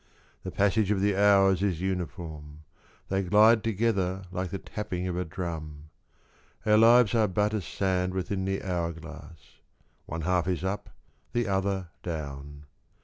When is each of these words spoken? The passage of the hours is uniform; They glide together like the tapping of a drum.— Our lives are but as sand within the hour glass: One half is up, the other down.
The 0.41 0.49
passage 0.49 0.89
of 0.89 0.99
the 0.99 1.15
hours 1.15 1.61
is 1.61 1.79
uniform; 1.79 2.61
They 3.09 3.21
glide 3.21 3.63
together 3.63 4.23
like 4.31 4.49
the 4.49 4.57
tapping 4.57 5.07
of 5.07 5.15
a 5.15 5.23
drum.— 5.23 5.91
Our 6.65 6.75
lives 6.79 7.13
are 7.13 7.27
but 7.27 7.53
as 7.53 7.65
sand 7.65 8.15
within 8.15 8.43
the 8.45 8.63
hour 8.63 8.93
glass: 8.93 9.59
One 10.07 10.21
half 10.21 10.47
is 10.47 10.63
up, 10.63 10.89
the 11.33 11.47
other 11.47 11.89
down. 12.01 12.65